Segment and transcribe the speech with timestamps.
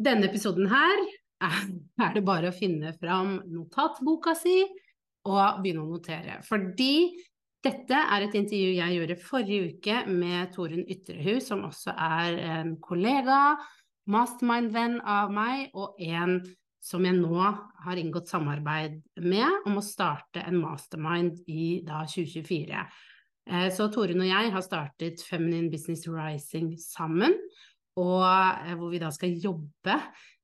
[0.00, 1.02] denne episoden her
[1.40, 4.62] er det bare å finne fram notatboka si
[5.28, 6.38] og begynne å notere.
[6.44, 7.10] Fordi
[7.64, 12.74] dette er et intervju jeg gjorde forrige uke med Torunn Ytrehus, som også er en
[12.80, 13.58] kollega
[14.10, 16.40] mastermind-venn av meg, og en
[16.80, 17.36] som jeg nå
[17.84, 22.84] har inngått samarbeid med om å starte en mastermind i da 2024.
[23.50, 27.36] Eh, så Torunn og jeg har startet Feminine Business Rising sammen,
[28.00, 29.96] og eh, hvor vi da skal jobbe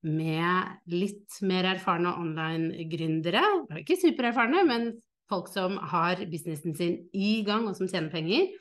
[0.06, 3.42] med litt mer erfarne online-gründere.
[3.80, 4.92] Ikke supererfarne, men
[5.30, 8.52] folk som har businessen sin i gang, og som tjener penger.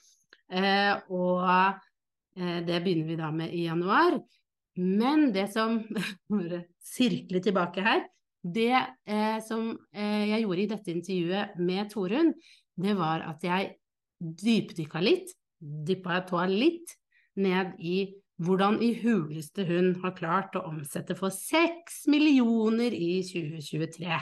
[0.49, 1.45] Eh, og
[2.35, 4.17] det begynner vi da med i januar.
[4.75, 5.79] Men det som
[6.31, 8.03] Bare sirkle tilbake her.
[8.45, 8.75] Det
[9.09, 12.29] eh, som eh, jeg gjorde i dette intervjuet med Torunn,
[12.77, 13.71] det var at jeg
[14.19, 16.93] dypdykka litt, dyppa tåa litt
[17.41, 18.03] ned i
[18.43, 24.19] hvordan i huleste hun har klart å omsette for seks millioner i 2023.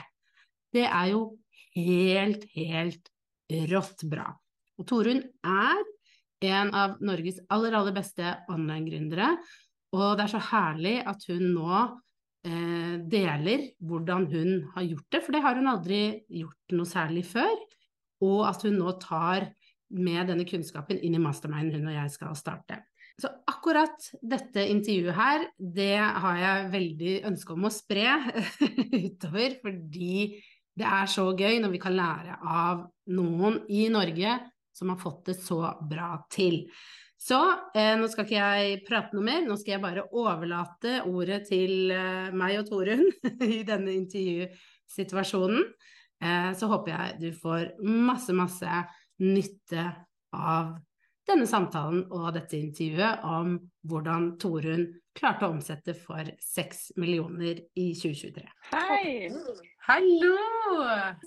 [0.74, 1.24] Det er jo
[1.74, 3.10] helt, helt
[3.70, 4.28] rått bra.
[4.78, 5.82] Og Torunn er
[6.44, 9.34] en av Norges aller, aller beste online-gründere,
[9.94, 11.74] og det er så herlig at hun nå
[12.46, 16.00] eh, deler hvordan hun har gjort det, for det har hun aldri
[16.42, 17.54] gjort noe særlig før.
[18.24, 19.50] Og at hun nå tar
[19.94, 22.80] med denne kunnskapen inn i masterminden hun og jeg skal starte.
[23.20, 28.08] Så akkurat dette intervjuet her, det har jeg veldig ønske om å spre
[29.06, 30.16] utover, fordi
[30.74, 32.82] det er så gøy når vi kan lære av
[33.14, 34.34] noen i Norge
[34.74, 36.64] som har fått det så bra til.
[37.24, 37.38] Så
[37.76, 41.92] eh, nå skal ikke jeg prate noe mer, nå skal jeg bare overlate ordet til
[41.94, 43.06] eh, meg og Torunn
[43.56, 45.62] i denne intervjusituasjonen.
[46.20, 48.82] Eh, så håper jeg du får masse, masse
[49.22, 49.86] nytte
[50.34, 50.74] av
[51.28, 53.56] denne samtalen og dette intervjuet om
[53.88, 58.44] hvordan Torunn klarte å omsette for 6 millioner i 2023.
[58.72, 59.30] Hei!
[59.84, 60.34] Hallo!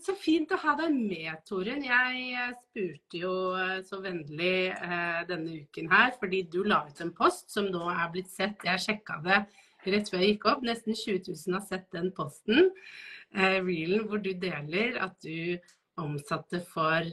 [0.02, 1.86] Så fint å ha deg med, Torunn.
[1.86, 7.04] Jeg eh, spurte jo eh, så vennlig eh, denne uken her, fordi du la ut
[7.06, 8.66] en post som nå er blitt sett.
[8.66, 9.44] Jeg sjekka det
[9.88, 10.66] rett før jeg gikk opp.
[10.66, 12.72] Nesten 20 000 har sett den posten,
[13.36, 15.58] eh, reelen, hvor du deler at du
[16.02, 17.08] omsatte for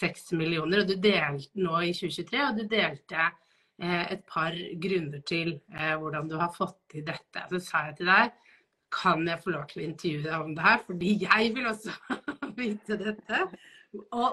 [0.00, 0.82] 6 millioner.
[0.82, 5.94] Og du delte nå i 2023, og du delte eh, et par grunner til eh,
[5.98, 7.46] hvordan du har fått til dette.
[7.52, 8.36] Så sa jeg til deg
[8.92, 11.94] kan jeg få lov til å intervjue deg om det her, fordi jeg vil også
[12.58, 13.42] vite dette.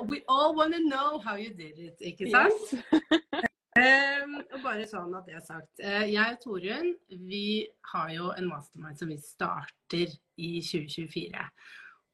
[0.10, 2.74] we all want to know how you did it, ikke sant?
[2.74, 3.14] Yes.
[3.80, 5.72] um, og bare sånn at det er sagt.
[5.80, 6.94] Uh, jeg og Torunn
[7.30, 11.50] vi har jo en mastermind som vi starter i 2024.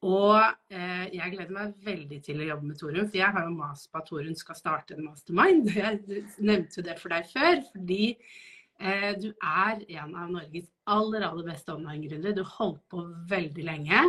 [0.02, 0.38] Og
[0.74, 3.90] eh, jeg gleder meg veldig til å jobbe med Torunn, for jeg har jo mast
[3.90, 5.68] på at Torunn skal starte en mastermind.
[5.76, 11.46] Jeg nevnte det for deg før, fordi eh, du er en av Norges aller, aller
[11.46, 12.34] beste online-gründere.
[12.34, 14.02] Du holdt på veldig lenge.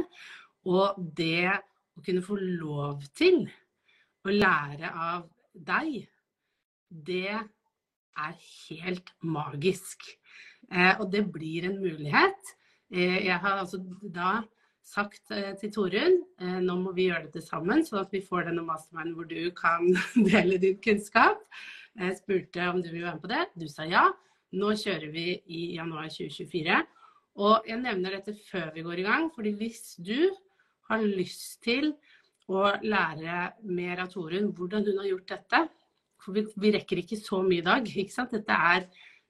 [0.65, 3.43] Og det å kunne få lov til
[4.25, 6.07] å lære av deg,
[6.89, 8.33] det er
[8.69, 10.09] helt magisk.
[10.71, 12.53] Eh, og det blir en mulighet.
[12.89, 14.39] Eh, jeg har altså da
[14.83, 18.49] sagt eh, til Torunn eh, nå må vi gjøre dette sammen, sånn at vi får
[18.49, 19.87] denne masterminden hvor du kan
[20.31, 21.41] dele din kunnskap.
[21.99, 23.43] Jeg spurte om du vil være med på det.
[23.59, 24.07] Du sa ja.
[24.53, 26.81] Nå kjører vi i januar 2024.
[27.41, 30.29] Og jeg nevner dette før vi går i gang, fordi hvis du
[30.89, 31.93] har lyst til
[32.51, 35.61] å lære mer av Torunn hvordan hun har gjort dette
[36.23, 37.87] For vi, rekker ikke så mye i dag.
[37.87, 38.31] ikke sant?
[38.31, 38.85] Dette er,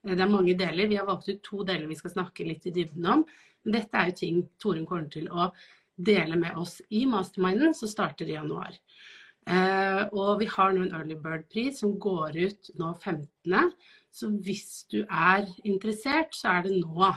[0.06, 0.86] det er mange deler.
[0.90, 3.24] Vi har valgt ut to deler vi skal snakke litt i dybden om.
[3.64, 5.48] Dette er jo ting Torunn kommer til å
[5.94, 8.76] dele med oss i masterminden, som starter i januar.
[9.44, 13.72] Uh, og vi har nå en early bird-pris som går ut nå 15.
[14.14, 17.12] Så hvis du er interessert, så er det nå.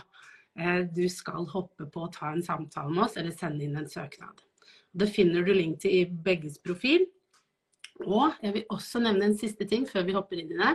[0.58, 3.90] uh, du skal hoppe på å ta en samtale med oss eller sende inn en
[3.90, 4.44] søknad.
[4.98, 7.06] Det finner du link til i begges profil.
[8.06, 10.74] Og jeg vil også nevne en siste ting før vi hopper inn i det.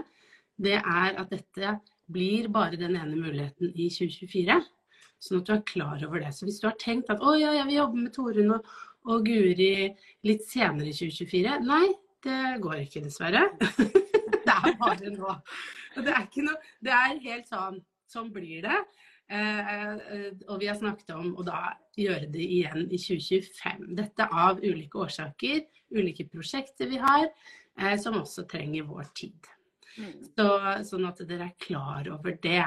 [0.62, 1.76] Det er at dette
[2.12, 4.58] blir bare den ene muligheten i 2024.
[5.22, 6.32] Sånn at du er klar over det.
[6.34, 8.72] Så hvis du har tenkt at å ja, jeg vil jobbe med Torunn og,
[9.06, 9.74] og Guri
[10.26, 11.60] litt senere i 2024.
[11.68, 11.86] Nei,
[12.26, 13.44] det går ikke, dessverre.
[14.46, 15.38] det er bare nå.
[15.94, 17.78] Det er, ikke noe, det er helt sånn.
[18.10, 18.82] Sånn blir det.
[19.32, 23.86] Eh, eh, og vi har snakket om å da gjøre det igjen i 2025.
[23.96, 25.62] Dette av ulike årsaker,
[25.96, 27.30] ulike prosjekter vi har,
[27.78, 29.48] eh, som også trenger vår tid.
[29.96, 30.18] Mm.
[30.34, 30.48] Så,
[30.90, 32.64] sånn at dere er klar over det.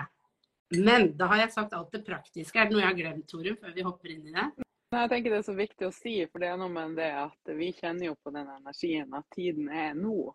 [0.83, 2.59] Men da har jeg sagt alt det praktiske.
[2.59, 4.47] Er det noe jeg har glemt, Torunn, før vi hopper inn i det?
[4.95, 7.55] Jeg tenker Det er så viktig å si, for det er noe med det at
[7.57, 10.29] vi kjenner jo på den energien at tiden er nå.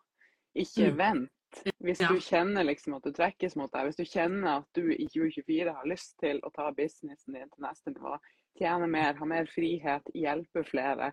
[0.58, 0.96] Ikke mm.
[0.98, 1.36] vent.
[1.82, 5.06] Hvis du kjenner liksom at du trekkes mot deg, hvis du kjenner at du i
[5.10, 8.14] 2024 har lyst til å ta businessen din til neste nivå,
[8.58, 11.10] tjene mer, ha mer frihet, hjelpe flere,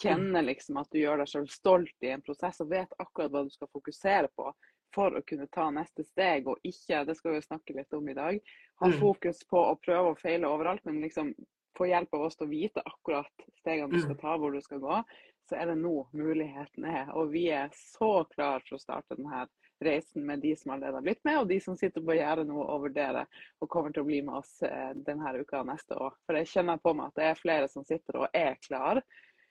[0.00, 3.42] kjenne liksom at du gjør deg selv stolt i en prosess og vet akkurat hva
[3.46, 4.52] du skal fokusere på
[4.94, 8.16] for å kunne ta neste steg, og ikke, det skal vi snakke litt om i
[8.16, 8.40] dag,
[8.82, 8.98] ha mm.
[9.00, 11.34] fokus på å prøve og feile overalt, men liksom
[11.78, 14.22] få hjelp av oss til å vite akkurat stegene du skal mm.
[14.22, 15.02] ta, hvor du skal gå,
[15.48, 17.08] så er det nå muligheten er.
[17.18, 19.46] Og vi er så klare for å starte denne
[19.80, 22.60] reisen med de som allerede har blitt med, og de som sitter på gjerdet nå
[22.60, 26.16] og vurderer og kommer til å bli med oss eh, denne uka og neste år.
[26.26, 29.00] For jeg kjenner på meg at det er flere som sitter og er klar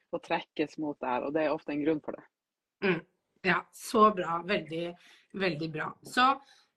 [0.09, 2.25] og trekkes mot der, og det er ofte en grunn for det.
[2.85, 3.01] Mm.
[3.41, 4.41] Ja, så bra.
[4.47, 4.95] Veldig,
[5.33, 5.87] veldig bra.
[6.03, 6.25] Så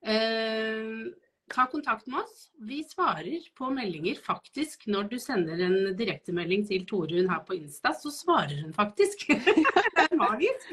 [0.06, 1.10] eh,
[1.52, 2.50] ta kontakt med oss.
[2.58, 4.86] Vi svarer på meldinger faktisk.
[4.86, 9.26] Når du sender en direktemelding til Torunn her på Insta, så svarer hun faktisk.
[9.96, 10.70] det er magisk.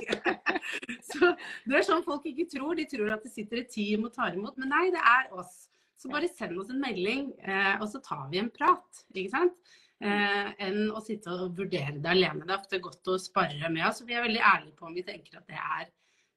[1.10, 1.34] så
[1.66, 2.78] det er sånn folk ikke tror.
[2.78, 4.58] De tror at det sitter et team og tar imot.
[4.62, 5.66] Men nei, det er oss.
[6.00, 9.04] Så bare send oss en melding, eh, og så tar vi en prat.
[9.12, 9.58] Ikke sant?
[10.00, 12.46] Eh, enn å sitte og vurdere det alene.
[12.46, 14.00] Det er ofte godt å spare med oss.
[14.08, 15.90] Vi er veldig ærlige på om vi tenker at det er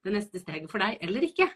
[0.02, 1.46] det neste steget for deg eller ikke.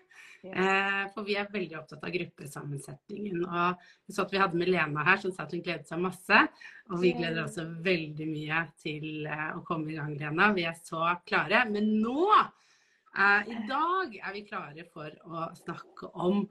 [0.46, 3.42] Eh, for vi er veldig opptatt av gruppesammensetningen.
[3.42, 6.44] Og så at vi hadde med Lena her, som sa at hun gledet seg masse.
[6.92, 10.52] Og vi gleder oss veldig mye til eh, å komme i gang, Lena.
[10.54, 11.64] Vi er så klare.
[11.72, 12.30] Men nå,
[13.16, 16.44] i dag, er vi klare for å snakke om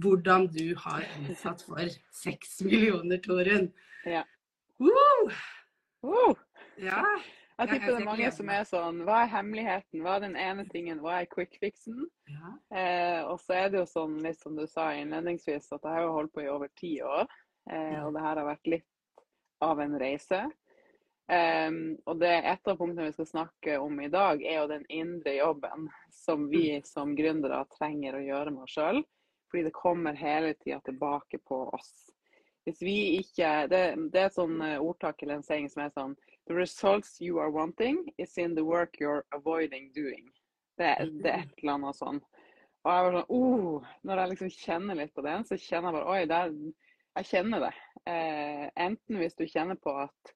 [0.00, 3.68] hvordan du har innsatt for seks millioner, Torunn.
[4.08, 4.22] Ja.
[4.84, 5.34] Uh!
[6.04, 6.34] Uh!
[6.80, 7.00] Ja.
[7.54, 10.00] Jeg tipper det er mange som er sånn Hva er hemmeligheten?
[10.02, 10.98] Hva er den ene tingen?
[11.04, 12.00] Hva er quick fixen?
[12.26, 12.50] Ja.
[12.74, 16.10] Eh, og så er det jo sånn, litt som du sa innledningsvis, at jeg har
[16.10, 17.30] holdt på i over ti år.
[17.70, 19.24] Eh, og det her har vært litt
[19.64, 20.42] av en reise.
[21.24, 24.82] Um, og det et av punktene vi skal snakke om i dag, er jo den
[24.92, 26.84] indre jobben som vi mm.
[26.84, 29.00] som gründere trenger å gjøre med oss sjøl.
[29.48, 31.94] Fordi det kommer hele tida tilbake på oss.
[32.64, 33.82] Hvis vi ikke Det,
[34.12, 36.14] det er et sånn eh, ordtak eller en saying som er sånn
[36.48, 40.28] The results you are wanting is in the work you're avoiding doing.
[40.76, 40.90] Det,
[41.22, 42.18] det er et eller annet sånn.
[42.84, 45.98] Og jeg var sånn oh, Når jeg liksom kjenner litt på den, så kjenner jeg
[45.98, 46.56] bare Oi, der,
[47.20, 47.74] jeg kjenner det.
[48.10, 50.34] Eh, enten hvis du kjenner på at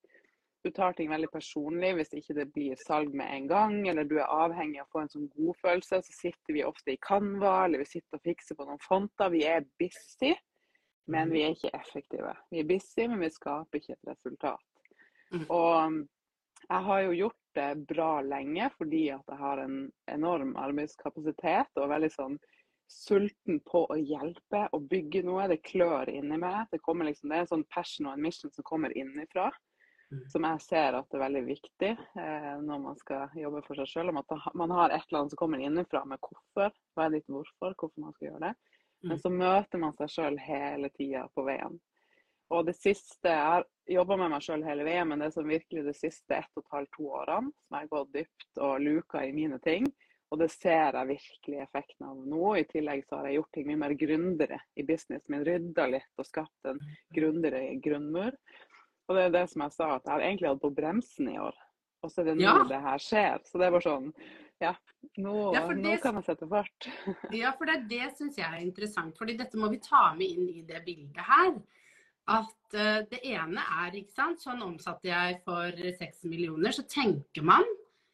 [0.64, 4.16] du tar ting veldig personlig hvis ikke det blir salg med en gang, eller du
[4.18, 7.84] er avhengig av å få en sånn godfølelse, så sitter vi ofte i Canva, eller
[7.84, 9.30] vi sitter og fikser på noen fonter.
[9.34, 10.34] Vi er busy,
[11.08, 12.34] men vi er ikke effektive.
[12.52, 14.64] Vi er busy, men vi skaper ikke et resultat.
[15.32, 15.44] Mm.
[15.48, 15.98] Og um,
[16.68, 19.78] jeg har jo gjort det bra lenge fordi at jeg har en
[20.12, 22.36] enorm arbeidskapasitet og veldig sånn
[22.88, 25.48] sulten på å hjelpe og bygge noe.
[25.50, 26.68] Det klør inni meg.
[26.72, 29.50] Det, liksom, det er en sånn passion og en mission som kommer innifra.
[30.08, 30.22] Mm.
[30.32, 33.90] Som jeg ser at det er veldig viktig eh, når man skal jobbe for seg
[33.90, 34.12] sjøl.
[34.16, 36.72] At man har et eller annet som kommer innifra med hvorfor.
[36.96, 37.76] Hva er ditt hvorfor?
[37.76, 38.54] Hvorfor man skal gjøre det.
[39.02, 39.22] Men mm.
[39.22, 41.78] så møter man seg sjøl hele tida på veien.
[42.48, 45.84] Og det siste Jeg har jobba med meg sjøl hele veien, men det som virkelig
[45.84, 49.24] de siste ett og et halvt, to årene som jeg har gått dypt og luka
[49.24, 49.88] i mine ting.
[50.28, 52.48] Og det ser jeg virkelig effekten av nå.
[52.60, 55.44] I tillegg så har jeg gjort ting mye mer grundigere i businessen min.
[55.46, 56.82] Rydda litt og skapt en
[57.16, 58.36] grundigere grunnmur.
[59.08, 61.38] Og det er det som jeg sa, at jeg har egentlig hatt på bremsen i
[61.40, 61.56] år.
[62.04, 62.58] Og så er det nå ja.
[62.68, 63.40] det her skjer.
[63.48, 64.12] Så det er bare sånn
[64.58, 64.72] Ja,
[65.22, 66.88] nå, ja, det, nå kan jeg sette fart.
[67.40, 69.16] ja, for det, det syns jeg er interessant.
[69.18, 71.52] fordi dette må vi ta med inn i det bildet her
[72.28, 77.46] at uh, det ene er, ikke sant, sånn omsatte jeg for seks millioner, så tenker
[77.46, 77.64] man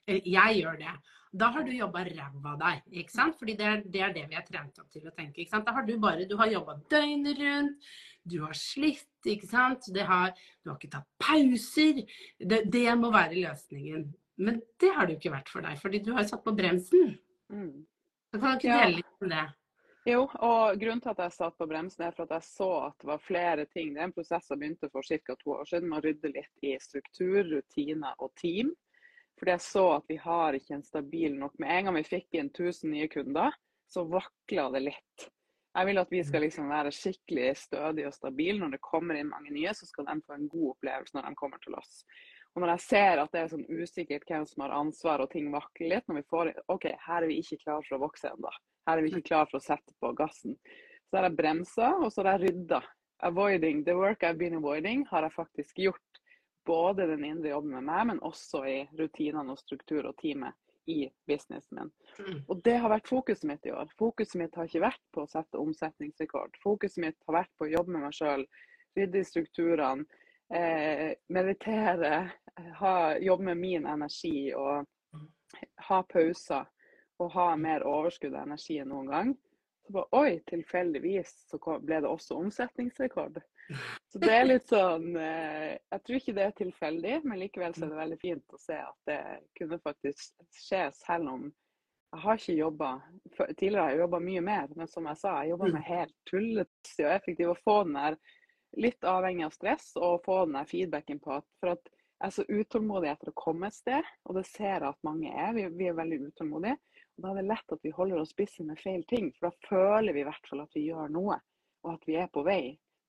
[0.07, 0.93] Jeg gjør det.
[1.35, 3.39] Da har du jobba ræva av deg, ikke sant.
[3.41, 5.41] Fordi det er, det er, det vi er trent opp til å tenke.
[5.41, 5.67] ikke sant.
[5.67, 7.89] Da har du bare Du har jobba døgnet rundt,
[8.23, 9.89] du har slitt, ikke sant.
[10.11, 12.05] Har, du har ikke tatt pauser.
[12.39, 14.07] Det, det, må være løsningen.
[14.37, 16.55] Men det har det jo ikke vært for deg, fordi du har jo satt på
[16.57, 17.13] bremsen.
[17.53, 17.85] Mm.
[18.31, 19.45] Så kan du ikke dele litt om det?
[20.05, 22.97] Jo, og grunnen til at jeg satt på bremsen, er for at jeg så at
[23.01, 23.95] det var flere ting.
[23.95, 25.37] Det er en prosess som begynte for ca.
[25.41, 28.75] to år siden med å rydde litt i struktur, rutiner og team.
[29.41, 32.37] Fordi jeg så at vi har ikke en stabil nok Med en gang vi fikk
[32.39, 33.57] inn 1000 nye kunder,
[33.91, 35.27] så vakla det litt.
[35.75, 38.61] Jeg vil at vi skal liksom være skikkelig stødige og stabile.
[38.61, 41.41] Når det kommer inn mange nye, så skal de få en god opplevelse når de
[41.41, 42.05] kommer til oss.
[42.55, 45.49] Og når jeg ser at det er sånn usikkert hvem som har ansvar og ting
[45.51, 48.53] vakler litt, når vi får OK, her er vi ikke klar for å vokse ennå.
[48.87, 50.55] Her er vi ikke klar for å sette på gassen.
[51.09, 52.83] Så har jeg bremsa, og så har jeg rydda.
[53.27, 56.21] Avoiding the work I've been avoiding har jeg faktisk gjort.
[56.65, 60.55] Både den indre jobben med meg, men også i rutinene og struktur og teamet
[60.89, 61.91] i businessen min.
[62.19, 62.39] Mm.
[62.49, 63.91] Og det har vært fokuset mitt i år.
[63.99, 66.57] Fokuset mitt har ikke vært på å sette omsetningsrekord.
[66.63, 68.45] Fokuset mitt har vært på å jobbe med meg sjøl,
[68.97, 70.07] rydde i strukturene,
[70.53, 72.31] eh, meditere,
[72.81, 74.87] ha, jobbe med min energi og
[75.89, 76.71] ha pauser.
[77.23, 79.29] Og ha mer overskudd av energi enn noen gang.
[79.87, 83.39] Så bare, Oi, tilfeldigvis så ble det også omsetningsrekord.
[84.13, 87.87] Så det er litt sånn eh, Jeg tror ikke det er tilfeldig, men likevel så
[87.87, 89.21] er det veldig fint å se at det
[89.57, 90.35] kunne faktisk
[90.67, 91.47] skje selv om
[92.15, 92.91] jeg har ikke jobba
[93.39, 97.07] Tidligere har jeg jobba mye mer, men som jeg sa, jeg jobba med helt tullete
[97.07, 97.51] og effektiv.
[97.51, 98.19] Å få den der
[98.81, 101.91] litt avhengig av stress og få den feedbacken på at for at
[102.23, 105.29] jeg er så utålmodig etter å komme et sted, og det ser jeg at mange
[105.29, 105.51] er.
[105.57, 106.79] Vi, vi er veldig utålmodige.
[107.19, 109.69] og Da er det lett at vi holder oss busy med feil ting, for da
[109.69, 111.37] føler vi i hvert fall at vi gjør noe,
[111.85, 112.63] og at vi er på vei.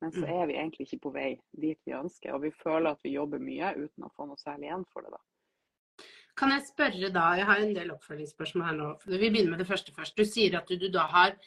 [0.03, 0.31] Men så mm.
[0.35, 3.39] er vi egentlig ikke på vei dit vi ønsker, og vi føler at vi jobber
[3.39, 5.15] mye uten å få noe særlig igjen for det.
[5.15, 6.05] da.
[6.35, 8.89] Kan jeg spørre da, jeg har en del oppfølgingsspørsmål her nå.
[9.07, 10.17] Vi begynner med det første først.
[10.17, 11.37] Du sier at du, du da har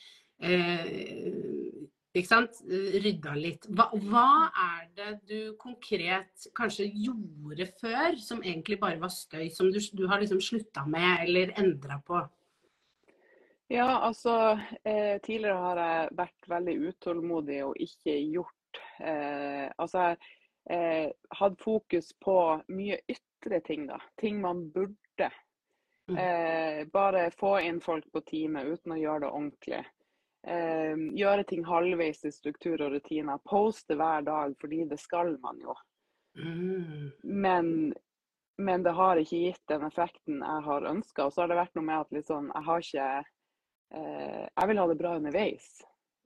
[0.41, 1.38] eh,
[2.19, 2.59] ikke sant?
[2.69, 3.69] Rydda litt.
[3.71, 4.29] Hva, hva,
[4.65, 10.07] er det du konkret kanskje gjorde før, som egentlig bare var støy, som du, du
[10.11, 12.23] har liksom slutta med eller endra på?
[13.69, 20.17] Ja, altså eh, Tidligere har jeg vært veldig utålmodig og ikke gjort eh, Altså jeg
[20.73, 22.39] eh, hadde fokus på
[22.73, 23.97] mye ytre ting, da.
[24.21, 25.31] Ting man burde.
[26.09, 26.17] Mm.
[26.17, 29.85] Eh, bare få inn folk på teamet uten å gjøre det ordentlig
[30.47, 33.41] gjøre ting halvveis i struktur og rutiner.
[33.45, 35.75] Poste hver dag, fordi det skal man jo.
[36.39, 37.11] Mm.
[37.23, 37.95] Men,
[38.57, 41.27] men, det har ikke gitt den effekten jeg har ønska.
[41.27, 44.83] Og så har det vært noe med at liksom, jeg har ikke eh, Jeg vil
[44.83, 45.69] ha det bra underveis.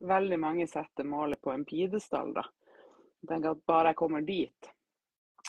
[0.02, 2.34] Veldig mange setter målet på en pidestall.
[2.36, 2.46] da.
[3.22, 4.72] Jeg tenker at bare jeg kommer dit,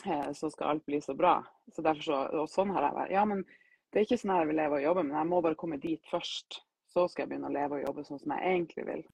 [0.06, 1.40] eh, så skal alt bli så bra.
[1.72, 3.14] Så derfor så, og sånn har jeg vært.
[3.16, 5.58] Ja, men det er ikke sånn jeg vil leve og jobbe, men jeg må bare
[5.58, 6.62] komme dit først
[6.94, 9.04] så skal jeg begynne å leve og jobbe sånn som jeg egentlig vil.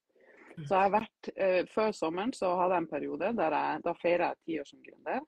[0.59, 3.93] Så jeg har vært, uh, Før sommeren så hadde jeg en periode der jeg, da
[3.97, 5.21] feira jeg ti år som gründer.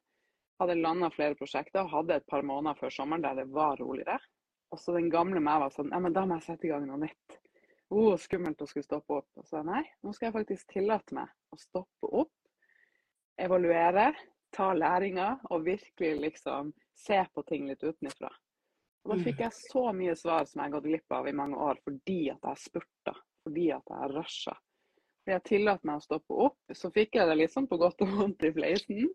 [0.62, 4.20] Hadde landa flere prosjekter og hadde et par måneder før sommeren der det var roligere.
[4.74, 6.86] Og så den gamle meg var sånn ja, men da må jeg sette i gang
[6.90, 7.40] noe nytt.
[7.94, 9.30] Oh, skummelt å skulle stoppe opp.
[9.38, 12.34] Og så nei, nå skal jeg faktisk tillate meg å stoppe opp,
[13.42, 14.12] evaluere,
[14.54, 18.30] ta læringer og virkelig liksom se på ting litt utenfra.
[19.04, 21.60] Og da fikk jeg så mye svar som jeg har gått glipp av i mange
[21.60, 24.54] år fordi at jeg spurta, fordi at jeg rusha.
[25.24, 26.76] Fordi jeg tillot meg å stoppe opp.
[26.76, 29.10] Så fikk jeg det liksom på godt og vondt i fleisen.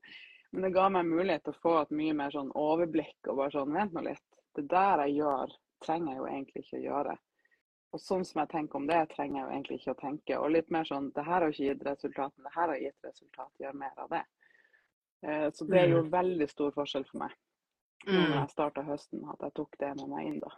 [0.53, 3.53] Men det ga meg mulighet til å få et mye mer sånn overblikk og bare
[3.57, 4.25] sånn Vent nå litt.
[4.57, 7.17] Det der jeg gjør, trenger jeg jo egentlig ikke å gjøre.
[7.97, 10.39] Og sånn som jeg tenker om det, trenger jeg jo egentlig ikke å tenke.
[10.41, 13.09] Og litt mer sånn Det her har ikke gitt resultat, men det her har gitt
[13.09, 13.53] resultat.
[13.65, 14.25] Gjør mer av det.
[15.27, 16.11] Eh, så det jo mm.
[16.13, 17.37] veldig stor forskjell for meg.
[18.15, 20.55] Når jeg starta høsten, at jeg tok det med meg inn da.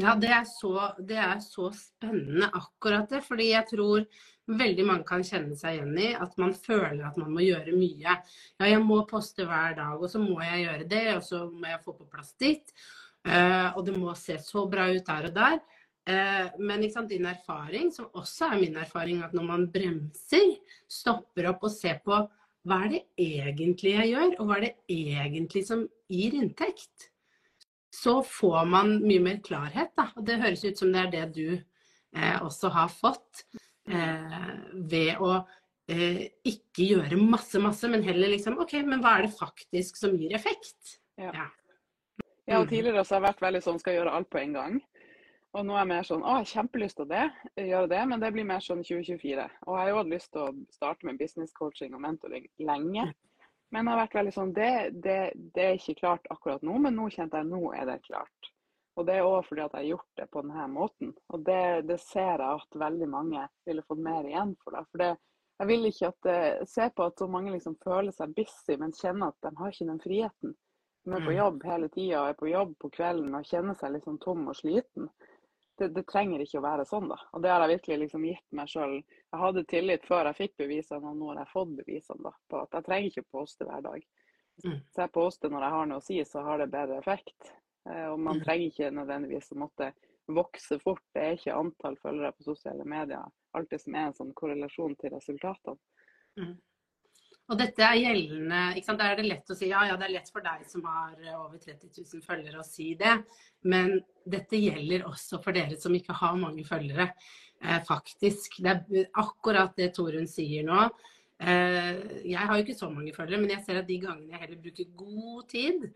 [0.00, 3.20] Ja, det er, så, det er så spennende akkurat det.
[3.26, 4.06] Fordi jeg tror
[4.50, 8.16] veldig mange kan kjenne seg igjen i at man føler at man må gjøre mye.
[8.58, 11.70] Ja, jeg må poste hver dag, og så må jeg gjøre det, og så må
[11.70, 12.74] jeg få på plass ditt.
[13.24, 15.60] Uh, og det må se så bra ut der og der.
[16.04, 20.58] Uh, men sant, din erfaring, som også er min erfaring, at når man bremser,
[20.90, 22.18] stopper opp og ser på
[22.64, 27.10] hva er det egentlig jeg gjør, og hva er det egentlig som gir inntekt?
[27.94, 30.08] Så får man mye mer klarhet, da.
[30.16, 33.44] Og det høres ut som det er det du eh, også har fått.
[33.84, 34.48] Eh,
[34.88, 35.34] ved å
[35.92, 40.16] eh, ikke gjøre masse, masse, men heller liksom OK, men hva er det faktisk som
[40.18, 40.96] gir effekt?
[41.20, 41.30] Ja.
[41.30, 41.46] ja.
[42.48, 42.72] ja og mm.
[42.72, 44.80] tidligere så har jeg vært veldig sånn skal gjøre alt på en gang.
[45.54, 47.24] Og nå er jeg mer sånn å, jeg har kjempelyst til det,
[47.62, 49.44] gjøre det, men det blir mer sånn 2024.
[49.68, 53.04] Og jeg har jo hatt lyst til å starte med business coaching og mentoring lenge.
[53.74, 54.72] Men det har vært veldig sånn det,
[55.04, 55.18] det,
[55.54, 58.50] det er ikke klart akkurat nå, men nå kjente jeg nå er det klart.
[58.94, 61.14] Og det er òg fordi at jeg har gjort det på denne måten.
[61.34, 64.76] Og det, det, ser jeg at veldig mange ville fått mer igjen for.
[64.76, 64.84] det.
[64.90, 65.10] For det,
[65.62, 69.30] jeg vil ikke at Se på at så mange liksom føler seg busy, men kjenner
[69.30, 70.54] at de har ikke den friheten.
[71.04, 71.36] De er på mm.
[71.36, 74.56] jobb hele tida og er på jobb på kvelden og kjenner seg liksom tom og
[74.56, 75.10] sliten.
[75.78, 77.18] Det, det, trenger ikke å være sånn, da.
[77.34, 78.96] Og det har jeg virkelig liksom gitt meg sjøl.
[79.02, 82.62] Jeg hadde tillit før jeg fikk bevisene, og nå har jeg fått bevisene da, på
[82.62, 84.08] at jeg trenger ikke å poste hver dag.
[84.54, 87.54] Så Hvis jeg poster når jeg har noe å si, så har det bedre effekt.
[87.90, 88.44] Eh, og man mm.
[88.44, 89.90] trenger ikke nødvendigvis å måtte
[90.30, 91.02] vokse fort.
[91.14, 95.14] Det er ikke antall følgere på sosiale medier alltid som er en sånn korrelasjon til
[95.14, 95.80] resultatene.
[97.52, 99.00] Og dette er gjeldende ikke sant?
[99.02, 101.12] Der er det lett å si ja, ja, det er lett for deg som har
[101.20, 103.18] eh, over 30 000 følgere å si det.
[103.68, 107.10] Men dette gjelder også for dere som ikke har mange følgere.
[107.64, 108.58] Eh, faktisk.
[108.64, 110.86] Det er akkurat det Torunn sier nå.
[111.40, 111.92] Eh,
[112.28, 114.60] jeg har jo ikke så mange følgere, men jeg ser at de gangene jeg heller
[114.64, 115.88] bruker god tid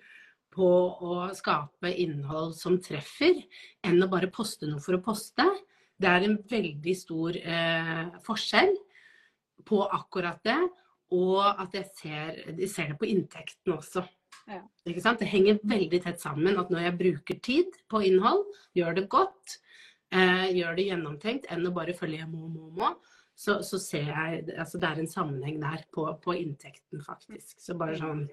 [0.54, 0.68] på
[1.04, 3.36] å skape innhold som treffer,
[3.84, 5.44] enn å bare poste noe for å poste,
[5.98, 8.72] det er en veldig stor eh, forskjell
[9.68, 10.58] på akkurat det.
[11.16, 14.04] Og at jeg ser, jeg ser det på inntekten også.
[14.48, 14.62] Ja.
[14.84, 18.46] Det henger veldig tett sammen at når jeg bruker tid på innhold,
[18.76, 19.58] gjør det godt,
[20.12, 22.92] eh, gjør det gjennomtenkt, enn å bare følge må, må, må,
[23.38, 27.58] så, så ser jeg altså det er en sammenheng der på, på inntekten, faktisk.
[27.62, 28.24] Så bare sånn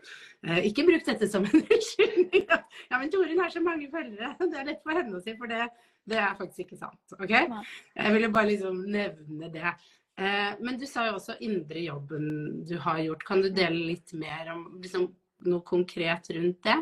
[0.48, 2.48] eh, Ikke bruk dette som en unnskyldning.
[2.90, 4.34] Ja, men Torunn har så mange følgere.
[4.52, 5.68] Det er lett for henne å si, for det,
[6.10, 7.18] det er faktisk ikke sant.
[7.20, 7.36] ok?
[7.36, 9.76] Jeg ville bare liksom nevne det.
[10.18, 12.28] Eh, men du sa jo også indre jobben
[12.68, 13.24] du har gjort.
[13.28, 15.10] Kan du dele litt mer om liksom,
[15.50, 16.78] noe konkret rundt det?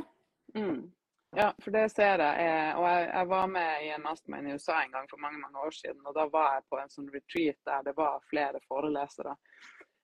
[0.55, 0.91] Mm.
[1.35, 2.45] Ja, for det ser jeg.
[2.45, 5.41] Eh, og jeg, jeg, var med i en mastermind i USA en gang for mange
[5.41, 6.03] mange år siden.
[6.05, 9.33] og Da var jeg på en sånn retreat der det var flere forelesere.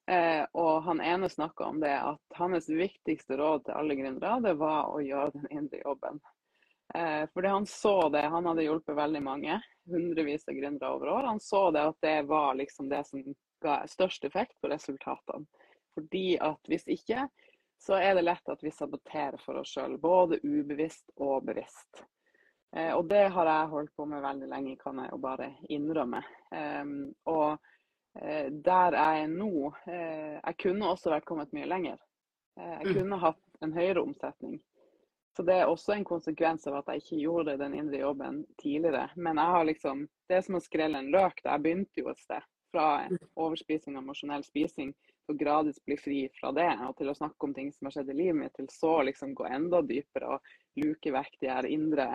[0.09, 4.55] Eh, og han ene snakka om det at hans viktigste råd til alle gründere, det
[4.57, 6.17] var å gjøre den indre jobben.
[6.93, 11.23] Eh, fordi han så det, han hadde hjulpet veldig mange, hundrevis av gründere over år.
[11.23, 13.23] Han så det at det var liksom det som
[13.61, 15.45] ga størst effekt på resultatene.
[15.93, 17.27] Fordi at hvis ikke,
[17.79, 19.97] så er det lett at vi saboterer for oss sjøl.
[20.01, 22.03] Både ubevisst og bevisst.
[22.75, 26.23] Eh, og det har jeg holdt på med veldig lenge, kan jeg jo bare innrømme.
[26.55, 26.83] Eh,
[27.31, 27.57] og
[28.19, 29.51] eh, der jeg er nå
[29.85, 32.01] eh, Jeg kunne også vært kommet mye lenger.
[32.59, 32.93] Jeg mm.
[32.97, 34.57] kunne hatt en høyere omsetning.
[35.39, 39.05] Så det er også en konsekvens av at jeg ikke gjorde den indre jobben tidligere.
[39.15, 41.39] Men jeg har liksom Det er som å skrelle en løk.
[41.45, 42.43] Da Jeg begynte jo et sted.
[42.73, 42.87] Fra
[43.39, 44.91] overspising og emosjonell spising
[45.31, 48.11] og gradvis bli fri fra det, og til å snakke om ting som har skjedd
[48.11, 50.51] i livet mitt, til så liksom gå enda dypere og
[50.83, 52.09] luke vekk de her indre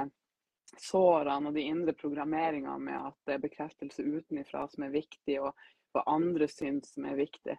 [0.85, 5.57] sårene og de indre programmeringene med at det er bekreftelse utenifra som er viktig, og
[5.97, 7.57] hva andre syns som er viktig.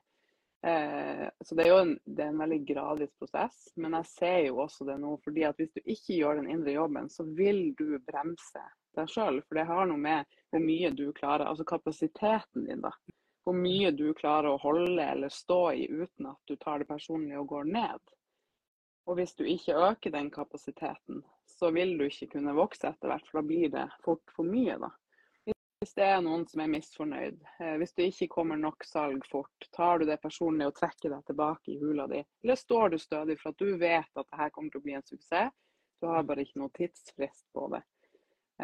[0.65, 3.67] Eh, så det er jo en, er en, veldig gradvis prosess.
[3.75, 6.73] Men jeg ser jo også det nå, fordi at hvis du ikke gjør den indre
[6.73, 8.63] jobben, så vil du bremse
[8.97, 9.43] deg sjøl.
[9.45, 12.93] For det har noe med hvor mye du klarer, altså kapasiteten din, da.
[13.45, 17.38] Hvor mye du klarer å holde eller stå i uten at du tar det personlig
[17.38, 18.01] og går ned.
[19.06, 23.28] Og hvis du ikke øker den kapasiteten, så vil du ikke kunne vokse etter hvert,
[23.30, 24.89] for da blir det fort for mye, da.
[25.85, 29.67] Hvis det er noen som er misfornøyd, eh, hvis du ikke kommer nok salg fort,
[29.75, 32.23] tar du det personlig og trekker deg tilbake i hula di?
[32.41, 35.05] Eller står du stødig for at du vet at dette kommer til å bli en
[35.05, 35.51] suksess?
[36.01, 37.83] Du har bare ikke noe tidsfrist på det.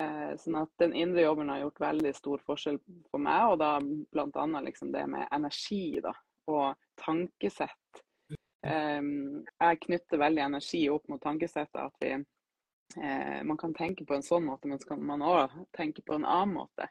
[0.01, 2.79] Eh, sånn at den indre jobben har gjort veldig stor forskjell
[3.11, 4.63] for meg, og da bl.a.
[4.65, 6.15] Liksom det med energi da,
[6.49, 8.01] og tankesett.
[8.65, 11.85] Eh, jeg knytter veldig energi opp mot tankesettet.
[11.85, 12.17] At vi,
[13.45, 16.25] man kan tenke på en sånn måte, men så kan man òg tenke på en
[16.25, 16.89] annen måte.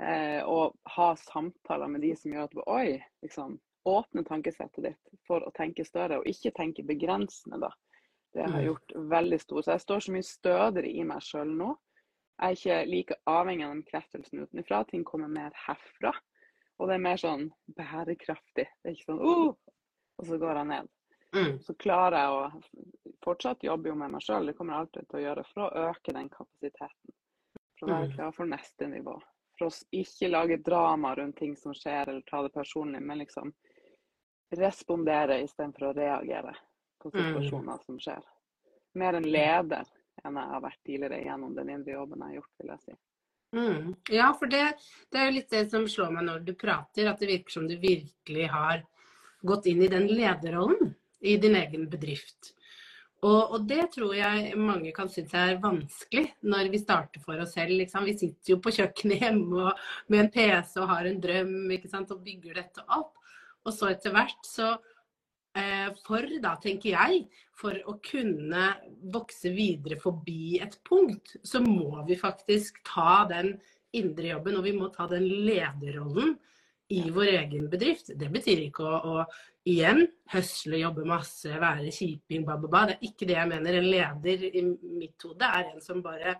[0.00, 3.58] Eh, og ha samtaler med de som gjør at oi, liksom,
[3.88, 7.72] åpne tankesettet ditt for å tenke større, og ikke tenke begrensende, da.
[8.32, 8.66] Det har mm.
[8.68, 9.62] gjort veldig stor.
[9.62, 11.72] Så jeg står så mye stødigere i meg sjøl nå.
[12.40, 14.84] Jeg er ikke like avhengig av den kreftelsen utenfra.
[14.88, 16.12] Ting kommer mer herfra.
[16.78, 18.68] Og det er mer sånn bærekraftig.
[18.70, 19.50] Det er ikke sånn oh!
[20.20, 20.92] og så går jeg ned.
[21.34, 21.58] Mm.
[21.66, 24.46] Så klarer jeg å fortsatt jobbe med meg sjøl.
[24.46, 27.18] Det kommer jeg alltid til å gjøre for å øke den kapasiteten.
[27.80, 28.14] For å være mm.
[28.14, 29.18] klar for neste nivå
[29.60, 33.52] for å ikke lage drama rundt ting som skjer, eller ta det personlig, men liksom
[34.56, 36.54] respondere istedenfor å reagere
[37.02, 37.18] på mm.
[37.18, 37.84] situasjoner mm.
[37.84, 38.24] som skjer.
[38.98, 39.84] Mer en leder
[40.24, 42.96] enn jeg har vært tidligere gjennom den indre jobben jeg har gjort, vil jeg si.
[43.56, 43.94] Mm.
[44.14, 44.64] Ja, for det,
[45.10, 47.68] det, er jo litt det som slår meg når du prater, at det virker som
[47.68, 48.84] du virkelig har
[49.46, 52.54] gått inn i den lederrollen i din egen bedrift.
[53.20, 57.52] Og, og, det tror jeg mange kan synes er vanskelig når vi starter for oss
[57.56, 57.82] selv.
[58.06, 61.58] Vi sitter jo på kjøkkenet hjemme og, med en PC og har en drøm
[62.00, 63.12] og bygger dette opp.
[63.66, 64.70] Og så etter hvert så
[65.52, 67.26] eh, For da, tenker jeg,
[67.60, 68.70] for å kunne
[69.12, 73.58] vokse videre forbi et punkt, så må vi faktisk ta den
[73.92, 76.38] indre jobben, og vi må ta den lederrollen
[76.90, 78.10] i vår egen bedrift.
[78.18, 82.82] Det betyr ikke å, å igjen høsle, jobbe masse, være kjiping, ba, ba, ba.
[82.88, 83.78] Det er ikke det jeg mener.
[83.78, 86.38] En leder i mitt hode er en som bare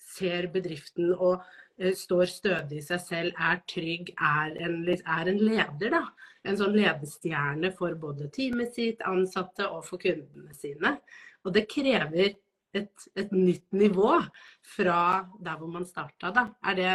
[0.00, 5.42] ser bedriften og uh, står stødig i seg selv, er trygg, er en, er en
[5.42, 5.96] leder.
[5.98, 6.04] da.
[6.48, 10.96] En sånn ledestjerne for både teamet sitt, ansatte og for kundene sine.
[11.44, 12.38] Og det krever
[12.76, 14.14] et, et nytt nivå
[14.76, 15.00] fra
[15.42, 16.48] der hvor man starta, da.
[16.70, 16.94] Er det,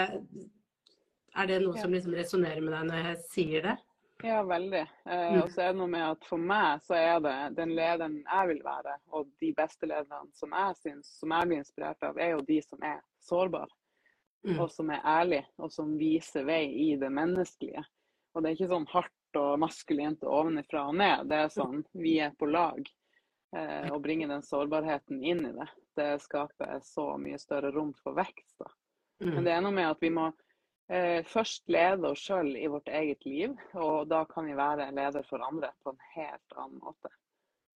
[1.36, 3.76] er det noe som liksom resonnerer med deg når jeg sier det?
[4.24, 4.84] Ja, veldig.
[5.06, 5.42] Eh, mm.
[5.42, 8.52] og så er det noe med at For meg så er det den lederen jeg
[8.54, 12.36] vil være, og de beste lederne som jeg syns, som jeg blir inspirert av, er
[12.36, 13.72] jo de som er sårbare.
[14.46, 14.60] Mm.
[14.62, 17.82] Og som er ærlige, og som viser vei i det menneskelige.
[18.36, 21.26] Og det er ikke sånn hardt og maskulint og ovenifra og ned.
[21.32, 22.80] Det er sånn vi er på lag.
[23.56, 25.68] Eh, og bringer den sårbarheten inn i det.
[25.96, 28.54] Det skaper så mye større rom for vekst.
[28.62, 28.70] da.
[29.24, 29.46] Men mm.
[29.48, 30.30] det er noe med at vi må
[31.26, 35.42] først lede oss sjøl i vårt eget liv, og da kan vi være leder for
[35.42, 37.10] andre på en helt annen måte.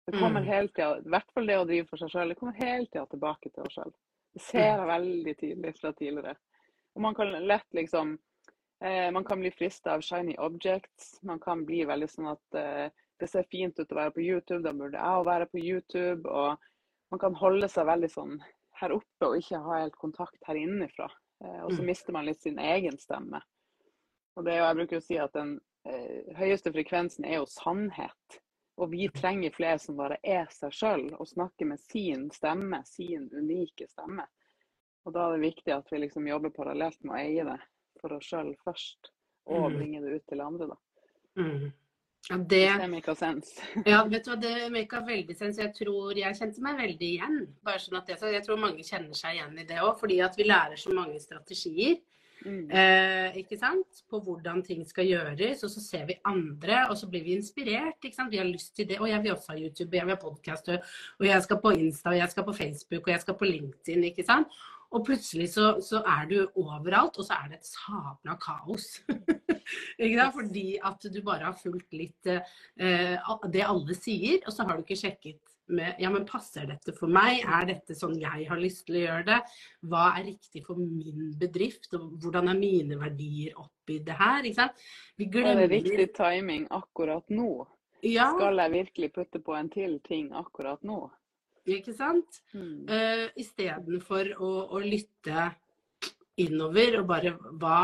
[0.07, 0.47] Det kommer mm.
[0.47, 3.05] hele tida, I hvert fall det å drive for seg sjøl, det kommer hele tida
[3.11, 3.89] tilbake til oss sjøl.
[4.37, 6.35] Det ser jeg veldig tydelig fra tidligere.
[6.95, 8.13] Og man kan lett liksom
[8.83, 11.17] eh, Man kan bli frista av shiny objects.
[11.27, 12.87] Man kan bli veldig sånn at eh,
[13.19, 16.29] det ser fint ut å være på YouTube, da burde jeg òg være på YouTube.
[16.29, 16.55] Og
[17.11, 18.37] man kan holde seg veldig sånn
[18.79, 21.09] her oppe og ikke ha helt kontakt her innenfra.
[21.43, 21.85] Eh, og så mm.
[21.85, 23.41] mister man litt sin egen stemme.
[24.37, 25.55] Og det er jo, Jeg bruker å si at den
[25.87, 28.41] eh, høyeste frekvensen er jo sannhet.
[28.77, 33.25] Og vi trenger flere som bare er seg sjøl og snakker med sin stemme, sin
[33.33, 34.27] unike stemme.
[35.07, 37.57] Og da er det viktig at vi liksom jobber parallelt med å eie det
[37.97, 39.09] for oss sjøl først,
[39.49, 39.77] og mm.
[39.79, 40.77] bringe det ut til andre, da.
[41.41, 41.71] Mm.
[42.27, 43.61] Ja, det, det make sense.
[43.87, 45.61] ja, vet du hva, det make veldig sens.
[45.61, 47.39] Jeg tror jeg kjente meg veldig igjen.
[47.63, 50.35] bare sånn at det, Jeg tror mange kjenner seg igjen i det òg, fordi at
[50.35, 52.01] vi lærer så mange strategier.
[52.45, 52.67] Mm.
[52.69, 54.03] Eh, ikke sant?
[54.11, 55.63] På hvordan ting skal gjøres.
[55.63, 58.03] Og så ser vi andre, og så blir vi inspirert.
[58.03, 58.31] ikke sant?
[58.31, 58.99] Vi har lyst til det.
[58.99, 60.73] Og jeg vil også ha YouTube, jeg vil ha podkast,
[61.19, 64.03] og jeg skal på Insta, og jeg skal på Facebook, og jeg skal på LinkedIn.
[64.11, 64.47] ikke sant?
[64.95, 68.85] Og plutselig så, så, er du overalt, og så er det et sabla kaos.
[70.37, 73.17] Fordi at du bare har fulgt litt eh,
[73.51, 77.11] det alle sier, og så har du ikke sjekket med ja, men passer dette for
[77.11, 77.41] meg?
[77.43, 79.39] Er dette sånn jeg har lyst til å gjøre det?
[79.91, 81.91] Hva er riktig for min bedrift?
[81.97, 84.47] Og hvordan er mine verdier oppi det her?
[84.47, 84.85] Ikke sant?
[85.19, 85.65] Vi glemmer...
[85.65, 87.51] Er det riktig timing akkurat nå?
[88.05, 88.31] Ja.
[88.37, 91.07] Skal jeg virkelig putte på en til ting akkurat nå?
[91.75, 92.41] Ikke sant?
[92.53, 92.87] Mm.
[92.89, 95.49] Uh, Istedenfor å, å lytte
[96.37, 97.77] innover og bare hva,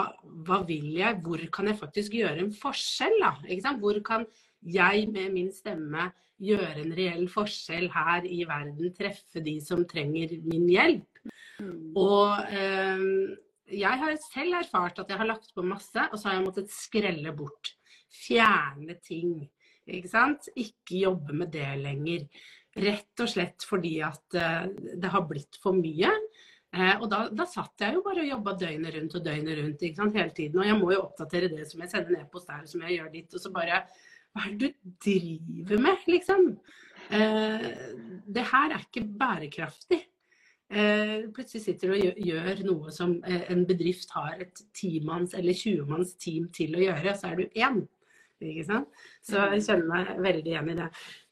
[0.46, 1.19] hva, vil jeg?
[1.26, 3.17] Hvor kan jeg faktisk gjøre en forskjell?
[3.22, 3.36] da?
[3.48, 3.82] Ikke sant?
[3.84, 4.28] Hvor kan
[4.63, 6.12] jeg med min stemme
[6.43, 8.93] gjøre en reell forskjell her i verden?
[8.96, 11.24] Treffe de som trenger min hjelp?
[11.60, 11.91] Mm.
[11.98, 13.08] Og uh,
[13.74, 16.74] jeg har selv erfart at jeg har lagt på masse, og så har jeg måttet
[16.74, 17.74] skrelle bort.
[18.13, 19.39] Fjerne ting.
[19.89, 20.48] Ikke sant?
[20.56, 22.28] Ikke jobbe med det lenger.
[22.73, 24.63] Rett og slett fordi at uh,
[24.97, 26.09] det har blitt for mye.
[26.73, 29.83] Uh, og da, da, satt jeg jo bare og jobba døgnet rundt og døgnet rundt
[29.86, 30.62] ikke sant, hele tiden.
[30.62, 33.12] Og jeg må jo oppdatere det som jeg sender ned post der, som jeg gjør
[33.13, 33.29] ditt.
[33.29, 33.83] Og så bare
[34.33, 36.47] Hva er det du driver med, liksom?
[37.13, 37.67] Eh,
[38.33, 39.99] det her er ikke bærekraftig.
[41.36, 46.47] plutselig sitter du og gjør, noe som en bedrift har et timanns eller 20-manns team
[46.49, 47.83] til å gjøre, så er du én.
[48.51, 48.99] Ikke sant?
[49.23, 49.65] Så jeg mm.
[49.67, 50.89] kjenner meg veldig igjen i det.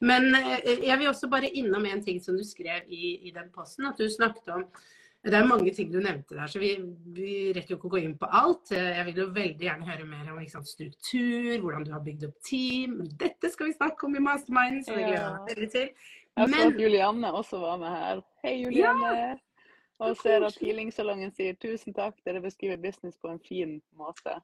[0.08, 3.52] Men eh, jeg vil også bare innom en ting som du skrev i, i den
[3.54, 3.88] posten.
[3.90, 4.66] At du snakket om
[5.22, 6.72] Det er mange ting du nevnte der, så vi,
[7.14, 8.72] vi rekker jo ikke å gå inn på alt.
[8.74, 12.40] Jeg vil jo veldig gjerne høre mer om sant, struktur, hvordan du har bygd opp
[12.42, 12.96] team.
[13.20, 16.10] Dette skal vi snakke om i Mastermind, så det gleder jeg meg veldig til.
[16.40, 18.24] Jeg så at Julianne også var med her.
[18.42, 19.14] Hei, Julianne.
[19.14, 19.38] Ja.
[20.02, 24.34] Og ser at Healingsalongen sier tusen takk, dere beskriver business på en fin måte.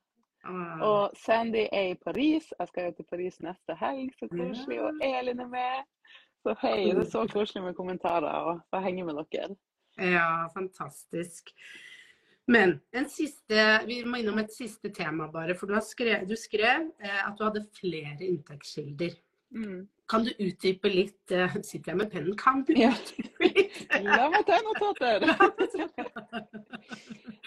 [0.46, 0.80] Ah.
[0.86, 2.52] Og Sandy er i Paris.
[2.58, 4.80] Jeg skal jo til Paris neste helg, så koselig.
[4.82, 5.88] Og Elin er med.
[6.46, 9.56] Så hei, det er så koselig med kommentarer og å henge med dere.
[9.98, 11.50] Ja, fantastisk.
[12.48, 15.56] Men en siste, vi må innom et siste tema, bare.
[15.58, 19.18] For du, skrev, du skrev eh, at du hadde flere inntektskilder.
[19.54, 19.88] Mm.
[20.08, 22.36] Kan du utdype litt uh, Sitter jeg med pennen?
[22.36, 23.78] Kan du utdype litt?
[24.04, 25.24] La meg ta notater!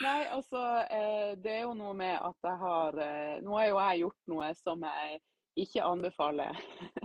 [0.01, 3.77] Nei, altså eh, Det er jo noe med at jeg har eh, Nå har jo
[3.77, 5.21] jeg gjort noe som jeg
[5.61, 6.57] ikke anbefaler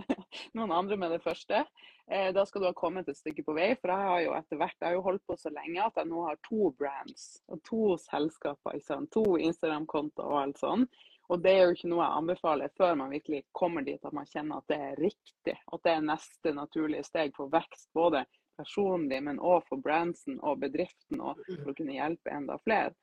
[0.55, 1.65] noen andre med det første.
[2.07, 4.77] Da skal du ha kommet et stykke på vei, for jeg har jo etter hvert
[4.77, 7.97] jeg har jo holdt på så lenge at jeg nå har to brands og to
[7.99, 8.79] selskaper.
[9.11, 10.87] To Instagram-kontoer og alt sånn.
[11.27, 14.29] Og det er jo ikke noe jeg anbefaler før man virkelig kommer dit at man
[14.29, 15.55] kjenner at det er riktig.
[15.73, 18.23] At det er neste naturlige steg for vekst, både
[18.57, 22.95] personlig, men òg for brandsen og bedriften, og for å kunne hjelpe enda flere.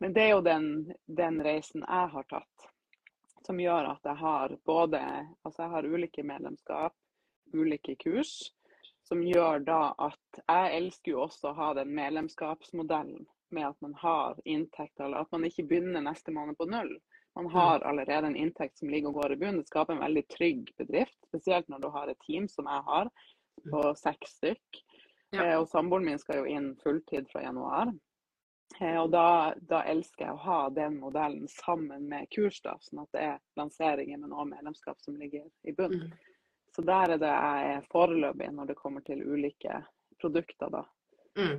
[0.00, 0.68] Men det er jo den,
[1.10, 2.68] den reisen jeg har tatt,
[3.46, 5.00] som gjør at jeg har både
[5.42, 6.94] Altså jeg har ulike medlemskap,
[7.52, 8.36] ulike kurs,
[9.08, 13.94] som gjør da at jeg elsker jo også å ha den medlemskapsmodellen med at man
[13.98, 16.92] har inntekt, eller at man ikke begynner neste måned på null.
[17.38, 19.60] Man har allerede en inntekt som ligger og går i bunnen.
[19.62, 23.10] Det skaper en veldig trygg bedrift, spesielt når du har et team som jeg har,
[23.70, 24.80] på seks stykk.
[25.30, 25.44] Ja.
[25.44, 27.92] Eh, og samboeren min skal jo inn fulltid fra januar.
[28.80, 33.04] Eh, og da, da, elsker jeg å ha den modellen sammen med kurs, da, sånn
[33.04, 36.10] at det er lanseringer, men òg medlemskap som ligger i bunnen.
[36.10, 36.58] Mm.
[36.74, 39.78] Så der er det jeg er foreløpig når det kommer til ulike
[40.18, 40.82] produkter, da.
[41.38, 41.56] Mm.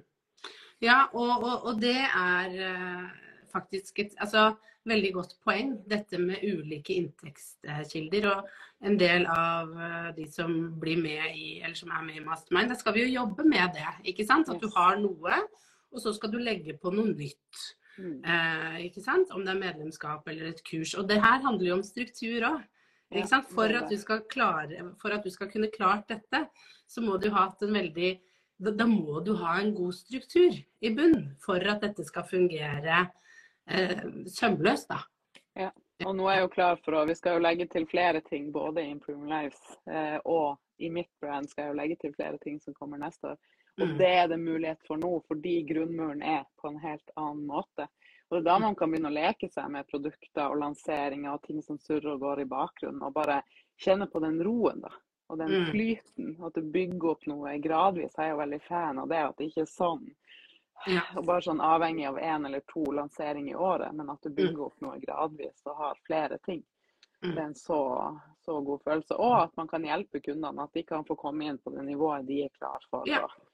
[0.84, 4.52] Ja, og, og, og, det er uh, faktisk et altså,
[4.90, 8.30] veldig godt poeng, dette med ulike inntektskilder.
[8.32, 12.26] Og en del av uh, de som blir med i, eller som er med i
[12.26, 13.92] Mastermind, da skal vi jo jobbe med det.
[14.14, 14.50] ikke sant?
[14.52, 15.44] At du har noe,
[15.90, 17.68] og så skal du legge på noe nytt.
[18.00, 18.18] Mm.
[18.24, 19.32] Uh, ikke sant?
[19.36, 20.96] Om det er medlemskap eller et kurs.
[20.96, 22.68] Og det her handler jo om struktur òg.
[23.50, 26.44] For, skal klare, for at du skal kunne klart dette,
[26.86, 28.12] så må du ha en veldig
[28.60, 33.06] da, da, må du ha en god struktur i bunn for at dette skal fungere
[33.70, 35.00] eh, sømløs, da.
[35.60, 35.70] Ja.
[36.06, 38.52] Og nå er jeg jo klar for å Vi skal jo legge til flere ting
[38.56, 39.60] både i Improving Lives
[39.92, 43.34] eh, og i mitt brand skal jeg jo legge til flere ting som kommer neste
[43.34, 43.40] år.
[43.80, 43.98] Og mm.
[44.00, 47.88] det er det mulighet for nå, fordi grunnmuren er på en helt annen måte.
[48.30, 51.44] Og det er da man kan begynne å leke seg med produkter og lanseringer og
[51.44, 53.42] ting som surrer og går i bakgrunnen, og bare
[53.82, 54.92] kjenne på den roen, da.
[55.30, 55.66] Og den mm.
[55.70, 56.30] flyten.
[56.46, 58.16] At du bygger opp noe gradvis.
[58.16, 59.20] Jeg er jo veldig fan av det.
[59.28, 60.08] At det ikke er sånn
[60.88, 61.04] ja.
[61.18, 64.58] og bare sånn avhengig av én eller to lanseringer i året, men at du bygger
[64.58, 64.66] mm.
[64.68, 66.64] opp noe gradvis og har flere ting.
[67.24, 67.36] Mm.
[67.36, 67.82] Det er en så,
[68.46, 69.16] så god følelse.
[69.20, 70.64] Og at man kan hjelpe kundene.
[70.64, 73.08] At de kan få komme inn på det nivået de er klar for.
[73.10, 73.26] Ja.
[73.28, 73.50] å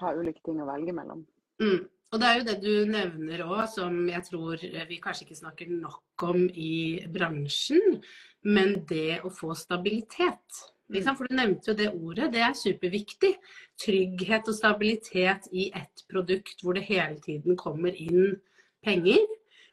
[0.00, 1.26] ha ulike ting å velge mellom.
[1.60, 1.82] Mm.
[2.10, 5.70] Og det er jo det du nevner òg, som jeg tror vi kanskje ikke snakker
[5.70, 8.00] nok om i bransjen,
[8.48, 10.62] men det å få stabilitet.
[10.90, 11.16] Mm.
[11.16, 13.34] For du nevnte jo det ordet, det er superviktig.
[13.80, 18.40] Trygghet og stabilitet i ett produkt hvor det hele tiden kommer inn
[18.84, 19.22] penger.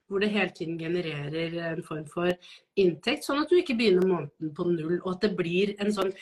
[0.07, 2.31] Hvor det hele tiden genererer en form for
[2.79, 5.01] inntekt, sånn at du ikke begynner måneden på null.
[5.01, 6.13] Og at det blir en sånn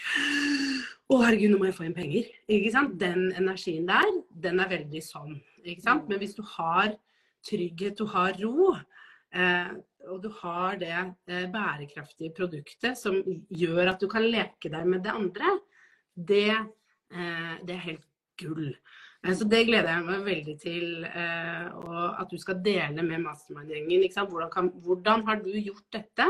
[1.06, 2.30] å, herregud, nå må jeg få inn penger.
[2.50, 2.96] Ikke sant?
[2.98, 4.08] Den energien der,
[4.42, 5.36] den er veldig sånn.
[5.62, 6.08] Ikke sant?
[6.10, 6.96] Men hvis du har
[7.46, 8.72] trygghet, du har ro,
[9.30, 9.70] eh,
[10.12, 13.18] og du har det eh, bærekraftige produktet som
[13.50, 15.56] gjør at du kan leke deg med det andre,
[16.16, 16.52] det,
[17.14, 18.06] eh, det er helt
[18.40, 18.70] gull.
[19.26, 21.66] Eh, så det gleder jeg meg veldig til eh,
[22.22, 24.06] at du skal dele med Mastermind-gjengen.
[24.30, 26.30] Hvordan, hvordan, har du gjort dette?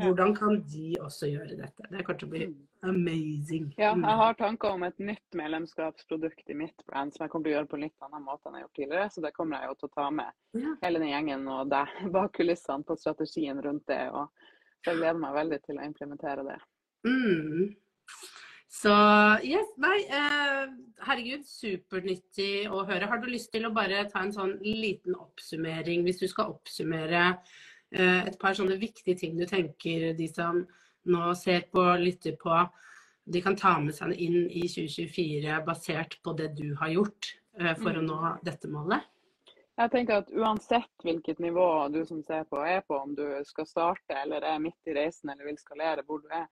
[0.00, 1.88] Hvordan kan de også gjøre dette?
[1.90, 2.58] Det kommer til å bli mm.
[2.82, 3.74] Amazing.
[3.76, 7.52] Ja, jeg har tanker om et nytt medlemskapsprodukt i mitt brand som jeg kommer til
[7.52, 9.12] å gjøre på litt annen måte enn jeg har gjort tidligere.
[9.14, 10.74] Så det kommer jeg jo til å ta med ja.
[10.84, 14.02] hele den gjengen og deg bak kulissene på strategien rundt det.
[14.10, 14.28] Og
[14.80, 16.58] så jeg gleder meg veldig til å implementere det.
[17.08, 17.70] Mm.
[18.70, 18.92] Så
[19.44, 20.68] yes, nei, eh,
[21.04, 23.08] herregud, supernyttig å høre.
[23.10, 27.34] Har du lyst til å bare ta en sånn liten oppsummering, hvis du skal oppsummere
[27.90, 30.62] Eh, et par sånne viktige ting du tenker de som
[31.08, 32.56] nå ser på, lytter på,
[33.30, 37.74] de kan ta med seg inn i 2024 basert på det du har gjort eh,
[37.78, 38.08] for å mm.
[38.08, 39.06] nå dette målet?
[39.80, 43.68] Jeg tenker at Uansett hvilket nivå du som ser på er på, om du skal
[43.68, 46.48] starte eller er midt i reisen eller vil skalere hvor du er,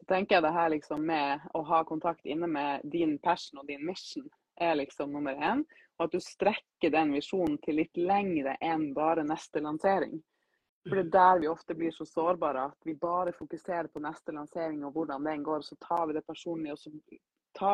[0.00, 3.68] så tenker jeg det her liksom med å ha kontakt inne med din passion og
[3.68, 4.26] din mission
[4.58, 5.62] er liksom nummer én.
[5.98, 10.18] Og at du strekker den visjonen til litt lengre enn bare neste lansering.
[10.88, 14.34] For det er der vi ofte blir så sårbare at vi bare fokuserer på neste
[14.34, 15.62] lansering og hvordan den går.
[15.62, 16.90] Så tar vi det personlig og så